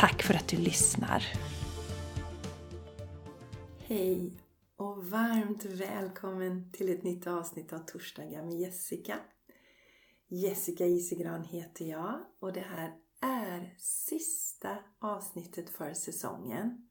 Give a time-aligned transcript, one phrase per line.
[0.00, 1.24] Tack för att du lyssnar!
[3.78, 4.32] Hej
[4.76, 9.18] och varmt välkommen till ett nytt avsnitt av Torsdagar med Jessica.
[10.28, 16.88] Jessica Isegran heter jag och det här är sista avsnittet för säsongen.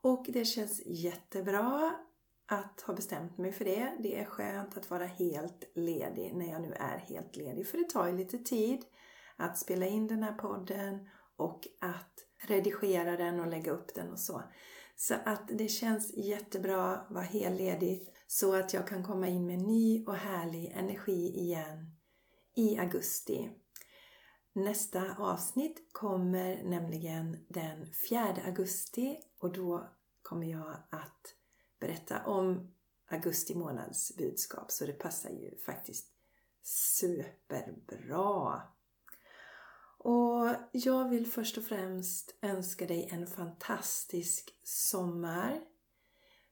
[0.00, 1.94] Och det känns jättebra
[2.46, 3.92] att ha bestämt mig för det.
[3.98, 7.66] Det är skönt att vara helt ledig när jag nu är helt ledig.
[7.66, 8.84] För det tar ju lite tid
[9.36, 11.08] att spela in den här podden
[11.40, 14.42] och att redigera den och lägga upp den och så.
[14.96, 18.08] Så att det känns jättebra att vara helledig.
[18.26, 21.96] så att jag kan komma in med ny och härlig energi igen
[22.56, 23.50] i augusti.
[24.52, 29.90] Nästa avsnitt kommer nämligen den 4 augusti och då
[30.22, 31.34] kommer jag att
[31.80, 32.74] berätta om
[33.10, 36.06] augusti månads budskap så det passar ju faktiskt
[36.62, 38.62] superbra.
[40.02, 45.60] Och jag vill först och främst önska dig en fantastisk sommar.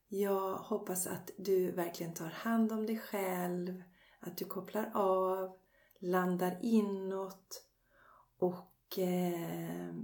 [0.08, 3.82] Jag hoppas att du verkligen tar hand om dig själv,
[4.20, 5.58] att du kopplar av,
[5.98, 7.64] landar inåt
[8.38, 9.94] och eh,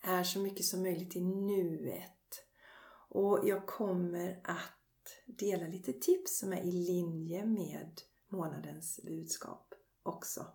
[0.00, 2.44] är så mycket som möjligt i nuet.
[3.08, 10.46] Och jag kommer att dela lite tips som är i linje med månadens budskap också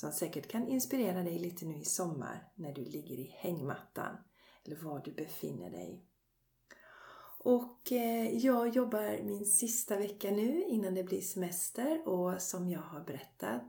[0.00, 4.16] som säkert kan inspirera dig lite nu i sommar när du ligger i hängmattan
[4.64, 6.04] eller var du befinner dig.
[7.38, 12.80] Och eh, jag jobbar min sista vecka nu innan det blir semester och som jag
[12.80, 13.62] har berättat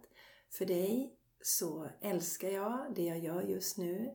[0.50, 4.12] för dig så älskar jag det jag gör just nu.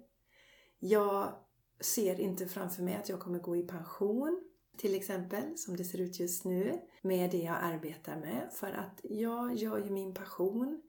[0.78, 1.32] Jag
[1.80, 4.42] ser inte framför mig att jag kommer gå i pension
[4.76, 8.50] till exempel, som det ser ut just nu, med det jag arbetar med.
[8.52, 10.82] För att jag gör ju min passion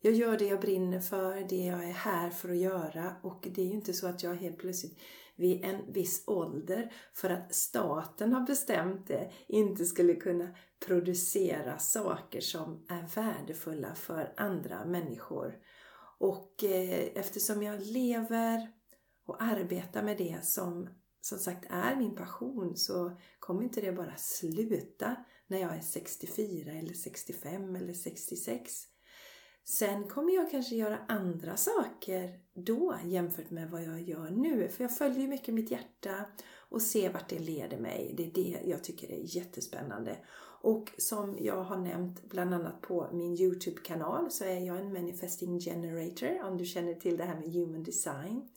[0.00, 3.62] jag gör det jag brinner för, det jag är här för att göra och det
[3.62, 4.98] är ju inte så att jag helt plötsligt
[5.36, 10.48] vid en viss ålder, för att staten har bestämt det, inte skulle kunna
[10.86, 15.58] producera saker som är värdefulla för andra människor.
[16.18, 18.72] Och eh, eftersom jag lever
[19.26, 20.88] och arbetar med det som
[21.20, 25.16] som sagt är min passion så kommer inte det bara sluta
[25.46, 28.82] när jag är 64 eller 65 eller 66.
[29.70, 34.68] Sen kommer jag kanske göra andra saker då jämfört med vad jag gör nu.
[34.68, 36.24] För jag följer ju mycket mitt hjärta
[36.68, 38.14] och ser vart det leder mig.
[38.16, 40.16] Det är det jag tycker är jättespännande.
[40.62, 45.60] Och som jag har nämnt bland annat på min Youtube-kanal så är jag en manifesting
[45.60, 48.48] generator om du känner till det här med human design.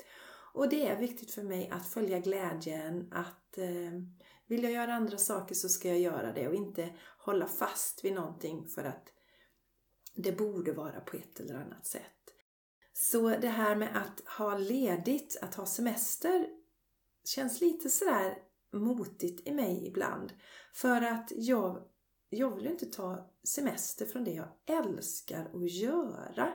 [0.54, 4.02] Och det är viktigt för mig att följa glädjen, att eh,
[4.48, 8.14] vill jag göra andra saker så ska jag göra det och inte hålla fast vid
[8.14, 9.14] någonting för att
[10.16, 12.04] det borde vara på ett eller annat sätt.
[12.94, 16.48] Så det här med att ha ledigt, att ha semester,
[17.26, 18.38] känns lite sådär
[18.74, 20.34] motigt i mig ibland.
[20.74, 21.84] För att jag,
[22.30, 26.54] jag vill inte ta semester från det jag älskar att göra.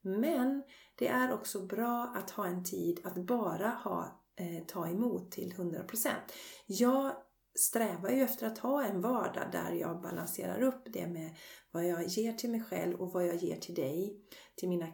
[0.00, 0.62] Men
[0.94, 5.52] det är också bra att ha en tid att bara ha, eh, ta emot till
[5.52, 6.10] 100%.
[6.66, 7.16] Jag
[7.58, 11.36] strävar ju efter att ha en vardag där jag balanserar upp det med
[11.70, 14.20] vad jag ger till mig själv och vad jag ger till dig,
[14.54, 14.86] till mina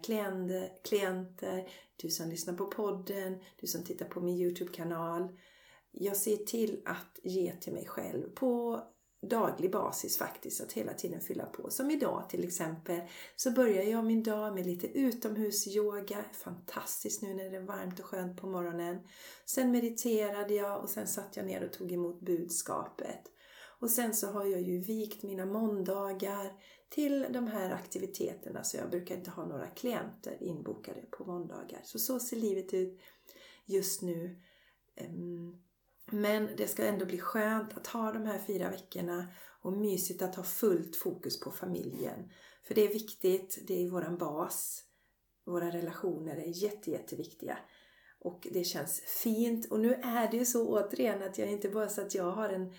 [0.82, 5.38] klienter, du som lyssnar på podden, du som tittar på min Youtube-kanal.
[5.90, 8.82] Jag ser till att ge till mig själv på
[9.22, 11.70] daglig basis faktiskt, att hela tiden fylla på.
[11.70, 13.00] Som idag till exempel
[13.36, 18.06] så börjar jag min dag med lite utomhusyoga, fantastiskt nu när det är varmt och
[18.06, 18.98] skönt på morgonen.
[19.44, 23.20] Sen mediterade jag och sen satt jag ner och tog emot budskapet.
[23.80, 26.52] Och sen så har jag ju vikt mina måndagar
[26.88, 31.80] till de här aktiviteterna så jag brukar inte ha några klienter inbokade på måndagar.
[31.84, 33.00] Så så ser livet ut
[33.66, 34.42] just nu.
[34.96, 35.56] Ehm,
[36.12, 39.26] men det ska ändå bli skönt att ha de här fyra veckorna
[39.62, 42.30] och mysigt att ha fullt fokus på familjen.
[42.66, 44.84] För det är viktigt, det är våran bas.
[45.46, 47.58] Våra relationer är jätte, jätteviktiga.
[48.20, 49.70] Och det känns fint.
[49.70, 52.48] Och nu är det ju så återigen att jag inte bara så att jag har
[52.48, 52.74] en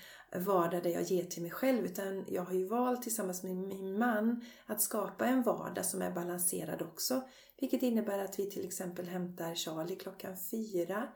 [0.45, 3.97] vardag där jag ger till mig själv utan jag har ju valt tillsammans med min
[3.97, 7.21] man att skapa en vardag som är balanserad också.
[7.59, 11.07] Vilket innebär att vi till exempel hämtar Charlie klockan fyra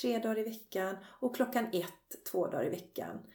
[0.00, 3.26] tre dagar i veckan och klockan ett två dagar i veckan.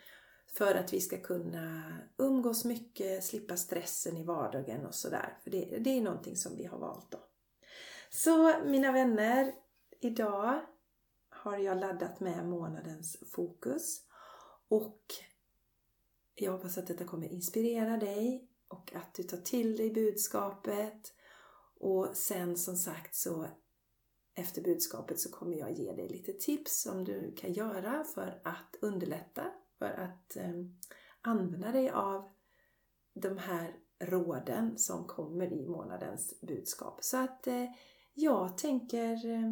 [0.53, 5.37] För att vi ska kunna umgås mycket, slippa stressen i vardagen och sådär.
[5.43, 7.19] För det, det är någonting som vi har valt då.
[8.09, 9.53] Så mina vänner,
[10.01, 10.61] idag
[11.29, 14.01] har jag laddat med månadens fokus.
[14.67, 15.03] Och
[16.35, 21.13] jag hoppas att detta kommer inspirera dig och att du tar till dig budskapet.
[21.79, 23.47] Och sen som sagt så
[24.39, 28.75] efter budskapet så kommer jag ge dig lite tips som du kan göra för att
[28.81, 29.43] underlätta,
[29.79, 30.53] för att eh,
[31.21, 32.29] använda dig av
[33.13, 37.03] de här råden som kommer i månadens budskap.
[37.03, 37.65] Så att eh,
[38.13, 39.51] jag tänker eh,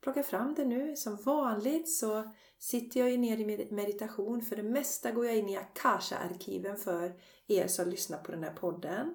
[0.00, 0.96] plocka fram det nu.
[0.96, 4.42] Som vanligt så sitter jag ju ner i meditation.
[4.42, 8.54] För det mesta går jag in i Akasha-arkiven för er som lyssnar på den här
[8.54, 9.14] podden.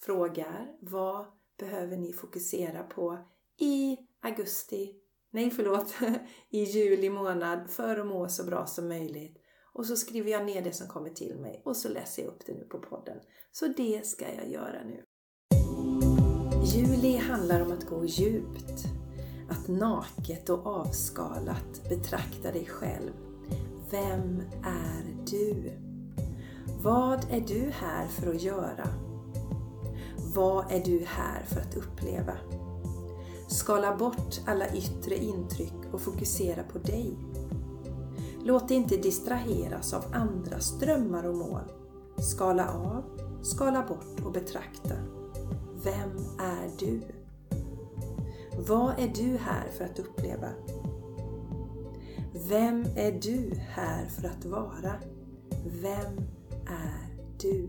[0.00, 1.26] Frågar vad
[1.58, 3.18] behöver ni fokusera på
[3.58, 4.94] i augusti,
[5.30, 5.94] nej förlåt,
[6.50, 9.36] i juli månad för att må så bra som möjligt.
[9.72, 12.46] Och så skriver jag ner det som kommer till mig och så läser jag upp
[12.46, 13.18] det nu på podden.
[13.52, 15.04] Så det ska jag göra nu.
[16.74, 18.84] Juli handlar om att gå djupt.
[19.50, 23.12] Att naket och avskalat betrakta dig själv.
[23.90, 25.72] Vem är du?
[26.82, 28.88] Vad är du här för att göra?
[30.34, 32.34] Vad är du här för att uppleva?
[33.48, 37.16] Skala bort alla yttre intryck och fokusera på dig.
[38.44, 41.72] Låt dig inte distraheras av andras drömmar och mål.
[42.16, 43.04] Skala av,
[43.42, 44.94] skala bort och betrakta.
[45.84, 47.00] Vem är du?
[48.68, 50.48] Vad är du här för att uppleva?
[52.48, 54.92] Vem är du här för att vara?
[55.82, 56.18] Vem
[56.66, 57.68] är du?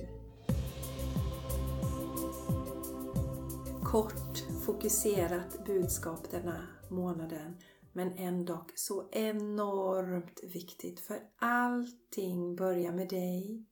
[3.83, 4.28] Kort
[4.69, 7.57] fokuserat budskap denna månaden
[7.93, 13.65] men ändå så enormt viktigt för allting börjar med dig.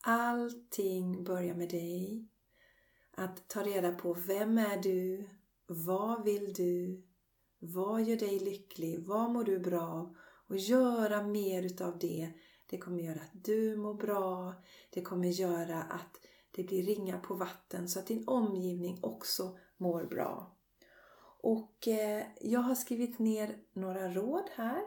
[0.00, 2.28] Allting börjar med dig.
[3.16, 5.28] Att ta reda på vem är du?
[5.66, 7.04] Vad vill du?
[7.58, 9.06] Vad gör dig lycklig?
[9.06, 10.16] Vad mår du bra av?
[10.48, 12.32] Och göra mer utav det.
[12.66, 14.54] Det kommer göra att du mår bra.
[14.90, 16.20] Det kommer göra att
[16.50, 20.56] det blir ringar på vatten så att din omgivning också mår bra.
[21.42, 24.82] Och eh, jag har skrivit ner några råd här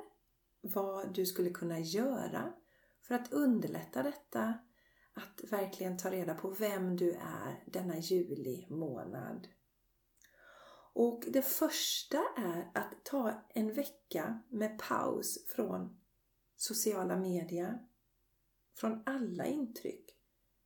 [0.62, 2.54] vad du skulle kunna göra
[3.02, 4.54] för att underlätta detta.
[5.16, 9.48] Att verkligen ta reda på vem du är denna juli månad.
[10.94, 16.00] Och det första är att ta en vecka med paus från
[16.56, 17.80] sociala medier.
[18.76, 20.10] Från alla intryck.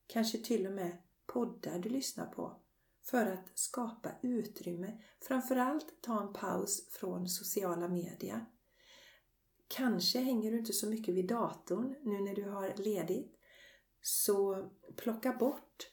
[0.06, 2.60] Kanske till och med poddar du lyssnar på
[3.10, 5.02] för att skapa utrymme.
[5.20, 8.44] Framförallt ta en paus från sociala medier.
[9.68, 13.34] Kanske hänger du inte så mycket vid datorn nu när du har ledigt.
[14.02, 15.90] Så plocka bort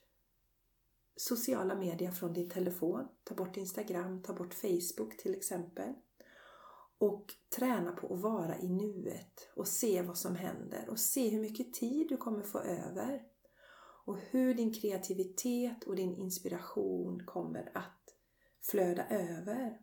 [1.16, 3.08] sociala medier från din telefon.
[3.24, 5.94] Ta bort Instagram, ta bort Facebook till exempel.
[6.98, 11.42] Och träna på att vara i nuet och se vad som händer och se hur
[11.42, 13.35] mycket tid du kommer få över
[14.06, 18.16] och hur din kreativitet och din inspiration kommer att
[18.62, 19.81] flöda över.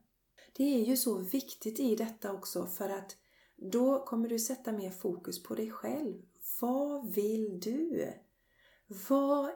[0.53, 3.17] Det är ju så viktigt i detta också för att
[3.57, 6.23] då kommer du sätta mer fokus på dig själv.
[6.61, 8.13] Vad vill du?
[9.09, 9.51] Vad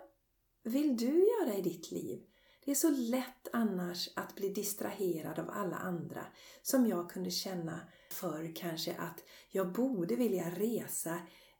[0.62, 2.22] vill du göra i ditt liv?
[2.64, 6.26] Det är så lätt annars att bli distraherad av alla andra.
[6.62, 7.80] Som jag kunde känna
[8.10, 11.18] förr kanske att jag borde vilja resa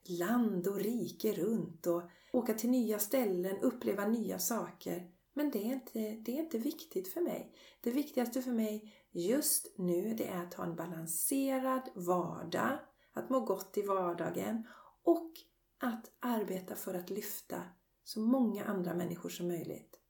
[0.09, 2.03] land och rike runt och
[2.37, 5.11] åka till nya ställen, uppleva nya saker.
[5.35, 7.55] Men det är, inte, det är inte viktigt för mig.
[7.81, 12.79] Det viktigaste för mig just nu det är att ha en balanserad vardag,
[13.13, 14.67] att må gott i vardagen
[15.03, 15.33] och
[15.81, 17.63] att arbeta för att lyfta
[18.05, 20.01] så många andra människor som möjligt.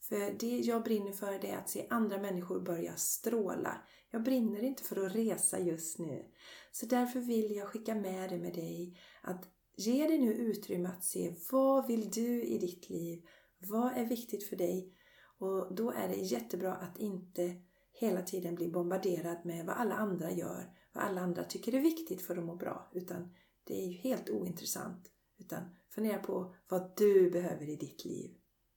[0.00, 3.82] För det jag brinner för det är att se andra människor börja stråla.
[4.10, 6.24] Jag brinner inte för att resa just nu.
[6.72, 11.04] Så därför vill jag skicka med det med dig att ge dig nu utrymme att
[11.04, 13.22] se vad vill du i ditt liv?
[13.58, 14.94] Vad är viktigt för dig?
[15.38, 17.56] Och då är det jättebra att inte
[17.92, 22.22] hela tiden bli bombarderad med vad alla andra gör, vad alla andra tycker är viktigt
[22.22, 22.90] för att må bra.
[22.94, 25.10] Utan det är ju helt ointressant.
[25.38, 25.62] Utan
[25.94, 28.30] fundera på vad du behöver i ditt liv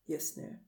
[0.05, 0.59] just nu.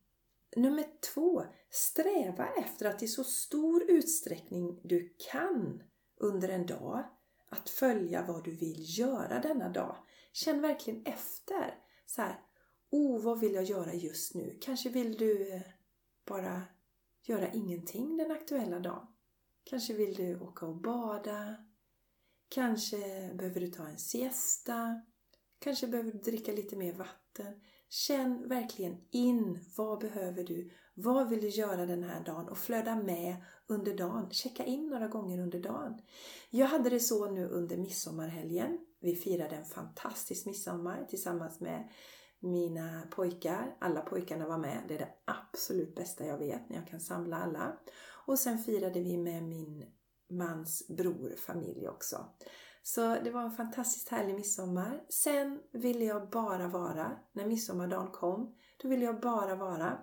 [0.56, 5.84] Nummer två, sträva efter att i så stor utsträckning du kan
[6.18, 7.04] under en dag
[7.50, 9.96] att följa vad du vill göra denna dag.
[10.34, 11.76] Känn verkligen efter.
[12.06, 12.40] Så här,
[12.90, 14.58] oh, vad vill jag göra just nu?
[14.62, 15.62] Kanske vill du eh,
[16.26, 16.62] bara
[17.24, 19.08] göra ingenting den aktuella dagen.
[19.64, 21.56] Kanske vill du åka och bada.
[22.50, 22.98] Kanske
[23.34, 25.02] behöver du ta en siesta.
[25.60, 27.62] Kanske behöver du dricka lite mer vatten.
[27.90, 29.60] Känn verkligen in.
[29.78, 30.72] Vad behöver du?
[30.94, 32.50] Vad vill du göra den här dagen?
[32.50, 33.36] Och flöda med
[33.68, 34.32] under dagen.
[34.32, 36.02] Checka in några gånger under dagen.
[36.50, 38.80] Jag hade det så nu under midsommarhelgen.
[39.00, 41.90] Vi firade en fantastisk midsommar tillsammans med
[42.40, 43.78] mina pojkar.
[43.80, 44.84] Alla pojkarna var med.
[44.88, 47.78] Det är det absolut bästa jag vet när jag kan samla alla.
[48.26, 49.86] Och sen firade vi med min
[50.30, 52.26] mans bror familj också.
[52.84, 55.04] Så det var en fantastiskt härlig midsommar.
[55.10, 60.00] Sen ville jag bara vara, när midsommardagen kom, då ville jag bara vara.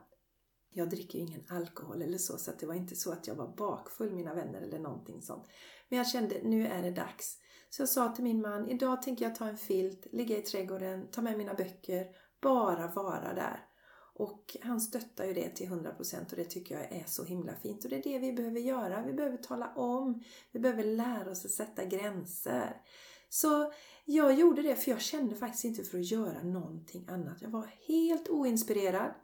[0.70, 3.56] Jag dricker ju ingen alkohol eller så, så det var inte så att jag var
[3.56, 5.48] bakfull mina vänner eller någonting sånt.
[5.88, 7.38] Men jag kände, nu är det dags.
[7.76, 11.08] Så jag sa till min man, idag tänker jag ta en filt, ligga i trädgården,
[11.10, 12.06] ta med mina böcker,
[12.42, 13.66] bara vara där.
[14.14, 17.84] Och han stöttar ju det till 100% och det tycker jag är så himla fint.
[17.84, 19.02] Och det är det vi behöver göra.
[19.06, 20.22] Vi behöver tala om.
[20.52, 22.82] Vi behöver lära oss att sätta gränser.
[23.28, 23.72] Så
[24.04, 27.42] jag gjorde det för jag kände faktiskt inte för att göra någonting annat.
[27.42, 29.14] Jag var helt oinspirerad.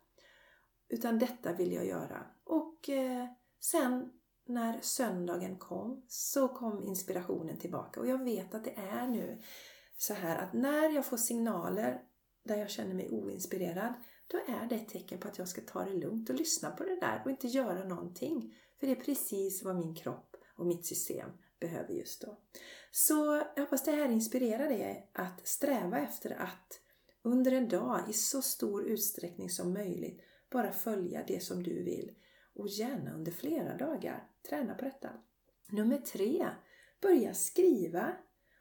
[0.89, 2.27] Utan detta vill jag göra.
[2.45, 3.27] Och eh,
[3.61, 4.11] sen
[4.51, 8.01] när söndagen kom så kom inspirationen tillbaka.
[8.01, 9.43] Och jag vet att det är nu
[9.97, 12.03] så här att när jag får signaler
[12.45, 13.95] där jag känner mig oinspirerad
[14.27, 16.85] då är det ett tecken på att jag ska ta det lugnt och lyssna på
[16.85, 18.55] det där och inte göra någonting.
[18.81, 21.31] För det är precis vad min kropp och mitt system
[21.61, 22.39] behöver just då.
[22.91, 26.81] Så jag hoppas det här inspirerar dig att sträva efter att
[27.23, 32.11] under en dag i så stor utsträckning som möjligt bara följa det som du vill
[32.55, 34.30] och gärna under flera dagar.
[34.49, 35.11] Träna på detta.
[35.69, 36.49] Nummer tre.
[37.01, 38.17] Börja skriva.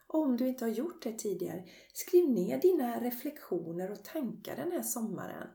[0.08, 4.84] Om du inte har gjort det tidigare, skriv ner dina reflektioner och tankar den här
[4.84, 5.48] sommaren.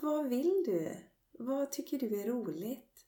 [0.00, 0.96] Vad vill du?
[1.32, 3.06] Vad tycker du är roligt?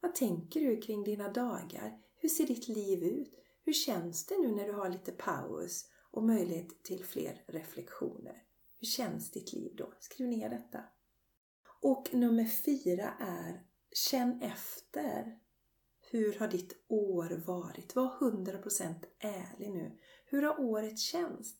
[0.00, 1.98] Vad tänker du kring dina dagar?
[2.16, 3.34] Hur ser ditt liv ut?
[3.64, 8.42] Hur känns det nu när du har lite paus och möjlighet till fler reflektioner?
[8.80, 9.92] Hur känns ditt liv då?
[10.00, 10.84] Skriv ner detta.
[11.82, 15.38] Och nummer fyra är Känn efter.
[16.10, 17.96] Hur har ditt år varit?
[17.96, 19.98] Var 100% ärlig nu.
[20.26, 21.54] Hur har året känts?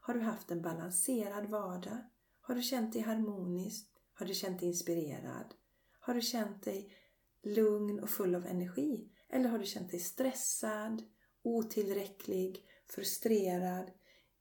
[0.00, 1.98] Har du haft en balanserad vardag?
[2.40, 3.88] Har du känt dig harmonisk?
[4.14, 5.54] Har du känt dig inspirerad?
[6.00, 6.94] Har du känt dig
[7.42, 9.10] lugn och full av energi?
[9.28, 11.02] Eller har du känt dig stressad,
[11.42, 13.90] otillräcklig, frustrerad?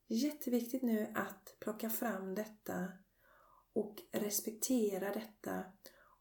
[0.07, 2.87] Jätteviktigt nu att plocka fram detta
[3.73, 5.63] och respektera detta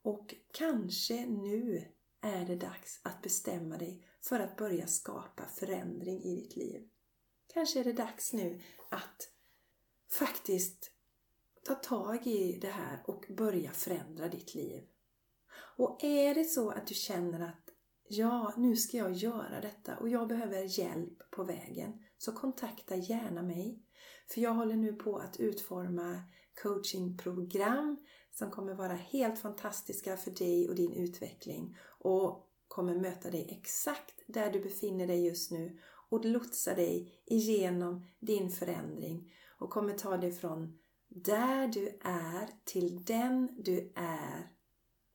[0.03, 1.85] och kanske nu
[2.21, 6.89] är det dags att bestämma dig för att börja skapa förändring i ditt liv.
[7.55, 8.61] Kanske är det dags nu
[8.91, 9.29] att
[10.13, 10.91] faktiskt
[11.65, 14.83] ta tag i det här och börja förändra ditt liv.
[15.77, 17.71] Och är det så att du känner att
[18.09, 23.43] ja, nu ska jag göra detta och jag behöver hjälp på vägen så kontakta gärna
[23.43, 23.83] mig.
[24.35, 26.23] För jag håller nu på att utforma
[26.63, 27.97] coachingprogram
[28.31, 34.15] som kommer vara helt fantastiska för dig och din utveckling och kommer möta dig exakt
[34.27, 35.79] där du befinner dig just nu
[36.11, 40.79] och lotsa dig igenom din förändring och kommer ta dig från
[41.09, 44.51] där du är till den du är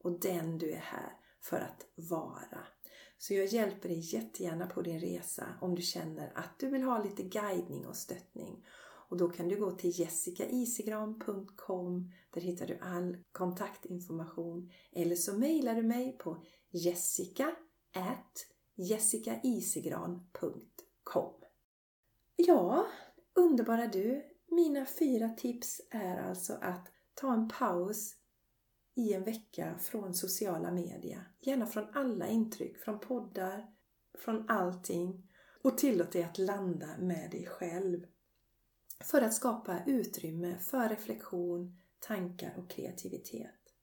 [0.04, 2.68] och den du är här för att vara.
[3.18, 7.04] Så jag hjälper dig jättegärna på din resa om du känner att du vill ha
[7.04, 8.66] lite guidning och stöttning.
[9.10, 14.72] Och då kan du gå till jessicaisigran.com Där hittar du all kontaktinformation.
[14.92, 17.56] Eller så mejlar du mig på jessica
[18.76, 21.34] jessicaisigran.com
[22.36, 22.88] Ja,
[23.34, 24.32] underbara du!
[24.48, 28.16] Mina fyra tips är alltså att ta en paus
[28.96, 31.32] i en vecka från sociala medier.
[31.42, 33.74] Gärna från alla intryck, från poddar,
[34.18, 35.32] från allting.
[35.62, 38.06] Och tillåt dig att landa med dig själv.
[39.04, 43.74] För att skapa utrymme för reflektion, tankar och kreativitet.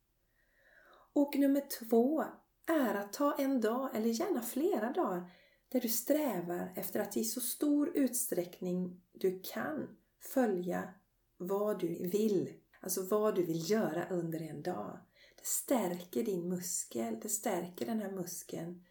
[1.12, 2.24] Och nummer två
[2.66, 5.30] är att ta en dag, eller gärna flera dagar,
[5.68, 9.96] där du strävar efter att i så stor utsträckning du kan
[10.34, 10.94] följa
[11.36, 12.52] vad du vill.
[12.80, 14.98] Alltså vad du vill göra under en dag.
[15.36, 17.18] Det stärker din muskel.
[17.22, 18.84] Det stärker den här muskeln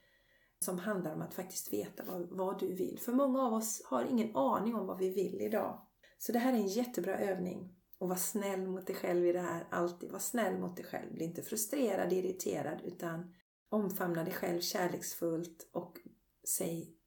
[0.59, 2.99] som handlar om att faktiskt veta vad, vad du vill.
[2.99, 5.81] För många av oss har ingen aning om vad vi vill idag.
[6.17, 7.75] Så det här är en jättebra övning.
[7.97, 9.67] Och var snäll mot dig själv i det här.
[9.69, 11.13] Alltid var snäll mot dig själv.
[11.13, 13.33] Bli inte frustrerad, irriterad utan
[13.71, 15.99] omfamna dig själv kärleksfullt och
[16.43, 16.97] säg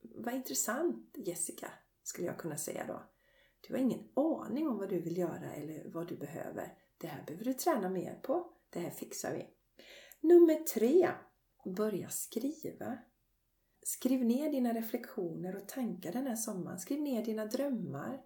[0.00, 1.70] Vad intressant Jessica,
[2.02, 3.02] skulle jag kunna säga då.
[3.60, 6.78] Du har ingen aning om vad du vill göra eller vad du behöver.
[6.98, 8.52] Det här behöver du träna mer på.
[8.70, 9.46] Det här fixar vi.
[10.20, 11.10] Nummer tre.
[11.64, 12.98] Börja skriva.
[13.82, 16.78] Skriv ner dina reflektioner och tankar den här sommaren.
[16.78, 18.22] Skriv ner dina drömmar.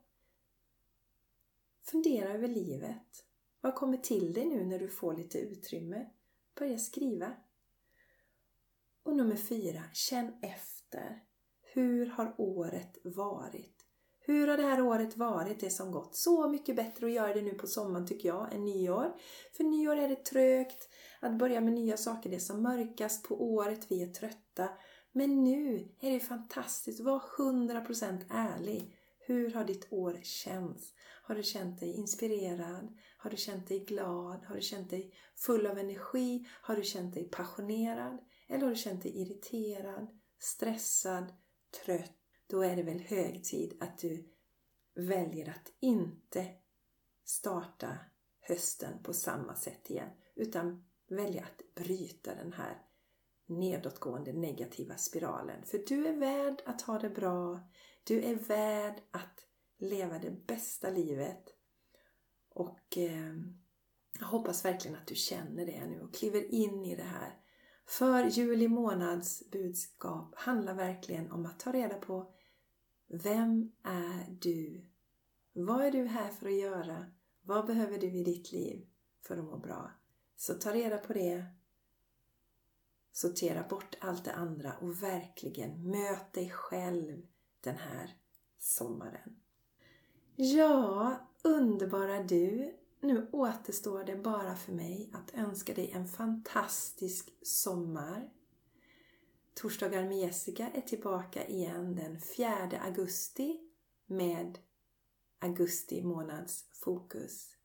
[1.82, 3.24] Fundera över livet.
[3.60, 6.10] Vad kommer till dig nu när du får lite utrymme?
[6.58, 7.36] Börja skriva.
[9.10, 11.22] Och nummer fyra, känn efter.
[11.74, 13.76] Hur har året varit?
[14.20, 16.16] Hur har det här året varit, det som gått?
[16.16, 19.16] Så mycket bättre att göra det nu på sommaren tycker jag, än nyår.
[19.56, 20.88] För nyår är det trögt
[21.20, 22.30] att börja med nya saker.
[22.30, 24.68] Det är som mörkast på året, vi är trötta.
[25.12, 27.00] Men nu är det fantastiskt.
[27.00, 28.96] Var 100% ärlig.
[29.18, 30.94] Hur har ditt år känts?
[31.22, 32.98] Har du känt dig inspirerad?
[33.16, 34.44] Har du känt dig glad?
[34.44, 36.46] Har du känt dig full av energi?
[36.62, 38.18] Har du känt dig passionerad?
[38.50, 40.06] Eller har du känt dig irriterad,
[40.38, 41.32] stressad,
[41.84, 42.16] trött?
[42.46, 44.28] Då är det väl hög tid att du
[44.94, 46.46] väljer att inte
[47.24, 47.98] starta
[48.40, 50.10] hösten på samma sätt igen.
[50.34, 52.82] Utan välja att bryta den här
[53.46, 55.66] nedåtgående negativa spiralen.
[55.66, 57.60] För du är värd att ha det bra.
[58.04, 59.46] Du är värd att
[59.78, 61.44] leva det bästa livet.
[62.48, 63.34] Och eh,
[64.18, 67.40] jag hoppas verkligen att du känner det nu och kliver in i det här.
[67.90, 72.32] För juli månads budskap handlar verkligen om att ta reda på
[73.06, 74.84] Vem är du?
[75.52, 77.06] Vad är du här för att göra?
[77.42, 78.86] Vad behöver du i ditt liv
[79.22, 79.90] för att må bra?
[80.36, 81.44] Så ta reda på det.
[83.12, 87.26] Sortera bort allt det andra och verkligen möt dig själv
[87.60, 88.16] den här
[88.58, 89.36] sommaren.
[90.36, 92.79] Ja, underbara du!
[93.02, 98.30] Nu återstår det bara för mig att önska dig en fantastisk sommar.
[99.54, 103.60] Torsdagar med Jessica är tillbaka igen den 4 augusti
[104.06, 104.58] med
[105.38, 107.56] augusti månads fokus.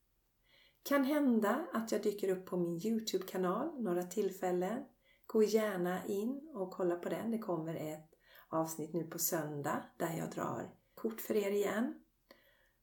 [0.83, 4.83] Kan hända att jag dyker upp på min Youtube-kanal några tillfällen.
[5.25, 7.31] Gå gärna in och kolla på den.
[7.31, 8.09] Det kommer ett
[8.49, 12.04] avsnitt nu på söndag där jag drar kort för er igen.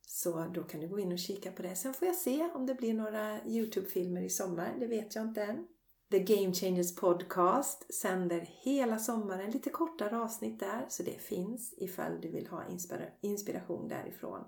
[0.07, 1.77] Så då kan du gå in och kika på det.
[1.77, 4.77] Sen får jag se om det blir några Youtube-filmer i sommar.
[4.81, 5.67] Det vet jag inte än.
[6.11, 10.87] The Game Changers Podcast sänder hela sommaren lite kortare avsnitt där.
[10.88, 12.65] Så det finns ifall du vill ha
[13.23, 14.45] inspiration därifrån.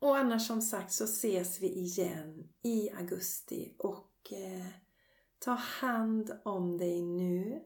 [0.00, 4.66] Och annars som sagt så ses vi igen i augusti och eh,
[5.38, 7.62] ta hand om dig nu.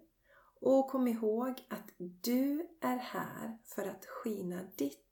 [0.60, 5.06] Och kom ihåg att du är här för att skina ditt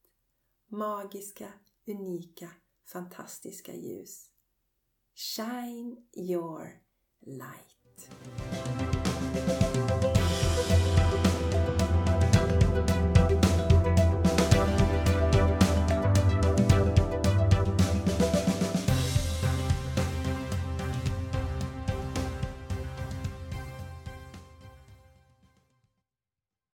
[0.71, 1.53] magiska
[1.87, 2.49] unika,
[2.93, 4.31] fantastiska ljus.
[5.15, 6.81] Shine your
[7.27, 8.54] light.